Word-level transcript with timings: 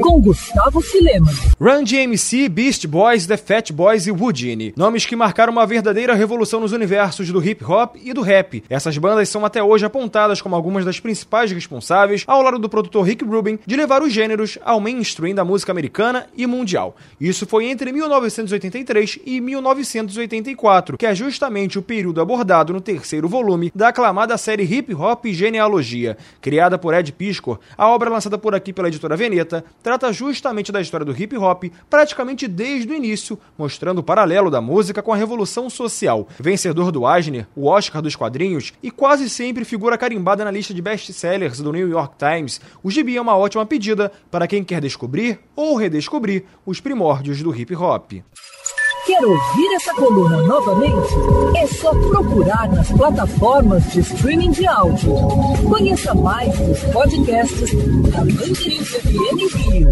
Com 0.00 0.20
Gustavo 0.20 0.80
Filema. 0.80 1.30
Run 1.60 1.84
DMC, 1.84 2.48
Beast 2.48 2.86
Boys, 2.86 3.26
The 3.26 3.36
Fat 3.36 3.72
Boys 3.72 4.08
e 4.08 4.10
Woodine. 4.10 4.72
Nomes 4.76 5.06
que 5.06 5.14
marcaram 5.14 5.52
uma 5.52 5.64
verdadeira 5.64 6.14
revolução 6.14 6.58
nos 6.58 6.72
universos 6.72 7.30
do 7.30 7.44
hip 7.44 7.64
hop 7.64 7.94
e 8.02 8.12
do 8.12 8.20
rap. 8.20 8.64
Essas 8.68 8.98
bandas 8.98 9.28
são 9.28 9.44
até 9.44 9.62
hoje 9.62 9.86
apontadas 9.86 10.42
como 10.42 10.56
algumas 10.56 10.84
das 10.84 10.98
principais 10.98 11.52
responsáveis, 11.52 12.24
ao 12.26 12.42
lado 12.42 12.58
do 12.58 12.68
produtor 12.68 13.04
Rick 13.06 13.24
Rubin, 13.24 13.58
de 13.64 13.76
levar 13.76 14.02
os 14.02 14.12
gêneros 14.12 14.58
ao 14.64 14.80
mainstream 14.80 15.34
da 15.34 15.44
música 15.44 15.70
americana 15.70 16.26
e 16.36 16.46
mundial. 16.46 16.96
Isso 17.20 17.46
foi 17.46 17.66
entre 17.66 17.92
1983 17.92 19.20
e 19.24 19.40
1984, 19.40 20.98
que 20.98 21.06
é 21.06 21.14
justamente 21.14 21.78
o 21.78 21.82
período 21.82 22.20
abordado 22.20 22.72
no 22.72 22.80
terceiro 22.80 23.28
volume 23.28 23.70
da 23.72 23.88
aclamada 23.88 24.36
série 24.36 24.64
Hip 24.64 24.92
Hop 24.94 25.24
Genealogia. 25.26 26.16
Criada 26.40 26.76
por 26.76 26.94
Ed 26.94 27.12
Piscor, 27.12 27.60
a 27.76 27.86
obra 27.88 28.07
lançada 28.08 28.38
por 28.38 28.54
aqui 28.54 28.72
pela 28.72 28.88
editora 28.88 29.16
Veneta 29.16 29.64
trata 29.82 30.12
justamente 30.12 30.72
da 30.72 30.80
história 30.80 31.04
do 31.04 31.12
hip 31.12 31.36
hop 31.36 31.64
praticamente 31.88 32.48
desde 32.48 32.92
o 32.92 32.94
início, 32.94 33.38
mostrando 33.56 33.98
o 33.98 34.02
paralelo 34.02 34.50
da 34.50 34.60
música 34.60 35.02
com 35.02 35.12
a 35.12 35.16
revolução 35.16 35.68
social. 35.68 36.28
Vencedor 36.38 36.90
do 36.90 37.08
Eisner, 37.08 37.46
o 37.54 37.66
Oscar 37.66 38.02
dos 38.02 38.16
quadrinhos 38.16 38.72
e 38.82 38.90
quase 38.90 39.28
sempre 39.28 39.64
figura 39.64 39.98
carimbada 39.98 40.44
na 40.44 40.50
lista 40.50 40.74
de 40.74 40.82
best-sellers 40.82 41.60
do 41.60 41.72
New 41.72 41.88
York 41.88 42.16
Times, 42.18 42.60
o 42.82 42.90
gibi 42.90 43.16
é 43.16 43.20
uma 43.20 43.36
ótima 43.36 43.66
pedida 43.66 44.10
para 44.30 44.46
quem 44.46 44.64
quer 44.64 44.80
descobrir 44.80 45.40
ou 45.54 45.76
redescobrir 45.76 46.44
os 46.64 46.80
primórdios 46.80 47.42
do 47.42 47.54
hip 47.54 47.74
hop. 47.74 48.12
Quer 49.08 49.24
ouvir 49.24 49.74
essa 49.74 49.94
coluna 49.94 50.42
novamente? 50.42 51.14
É 51.56 51.66
só 51.66 51.94
procurar 51.94 52.68
nas 52.68 52.92
plataformas 52.92 53.90
de 53.90 54.00
streaming 54.00 54.50
de 54.50 54.66
áudio. 54.66 55.14
Conheça 55.66 56.12
mais 56.12 56.54
dos 56.58 56.78
podcasts 56.92 57.72
da 58.12 58.18
Mandirinhos 58.18 58.90
FM 58.90 59.54
Rio. 59.54 59.90